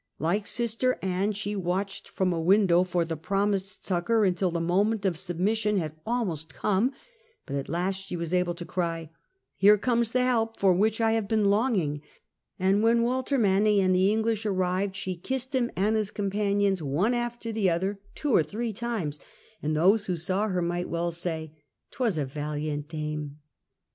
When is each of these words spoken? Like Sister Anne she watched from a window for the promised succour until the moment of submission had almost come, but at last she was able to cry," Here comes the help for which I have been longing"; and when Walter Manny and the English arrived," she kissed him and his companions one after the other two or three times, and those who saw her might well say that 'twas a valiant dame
Like 0.17 0.47
Sister 0.47 0.97
Anne 1.03 1.31
she 1.33 1.55
watched 1.55 2.09
from 2.09 2.33
a 2.33 2.41
window 2.41 2.83
for 2.83 3.05
the 3.05 3.15
promised 3.15 3.85
succour 3.85 4.25
until 4.25 4.49
the 4.49 4.59
moment 4.59 5.05
of 5.05 5.15
submission 5.15 5.77
had 5.77 5.91
almost 6.07 6.51
come, 6.55 6.91
but 7.45 7.55
at 7.55 7.69
last 7.69 7.97
she 7.97 8.15
was 8.17 8.33
able 8.33 8.55
to 8.55 8.65
cry," 8.65 9.11
Here 9.57 9.77
comes 9.77 10.11
the 10.11 10.23
help 10.23 10.57
for 10.59 10.73
which 10.73 10.99
I 10.99 11.11
have 11.11 11.27
been 11.27 11.51
longing"; 11.51 12.01
and 12.59 12.81
when 12.81 13.03
Walter 13.03 13.37
Manny 13.37 13.79
and 13.79 13.93
the 13.93 14.11
English 14.11 14.43
arrived," 14.43 14.95
she 14.95 15.15
kissed 15.15 15.53
him 15.53 15.69
and 15.75 15.95
his 15.95 16.09
companions 16.09 16.81
one 16.81 17.13
after 17.13 17.51
the 17.51 17.69
other 17.69 17.99
two 18.15 18.33
or 18.35 18.41
three 18.41 18.73
times, 18.73 19.19
and 19.61 19.75
those 19.75 20.07
who 20.07 20.15
saw 20.15 20.47
her 20.47 20.63
might 20.63 20.89
well 20.89 21.11
say 21.11 21.51
that 21.53 21.91
'twas 21.91 22.17
a 22.17 22.25
valiant 22.25 22.87
dame 22.87 23.37